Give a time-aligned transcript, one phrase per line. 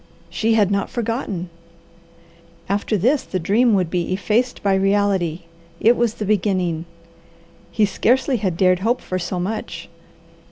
[0.31, 1.51] She had not forgotten!
[2.67, 5.41] After this, the dream would be effaced by reality.
[5.79, 6.85] It was the beginning.
[7.69, 9.89] He scarcely had dared hope for so much.